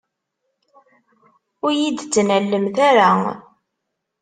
[1.65, 3.09] Ur iyi-d-ttnalemt ara!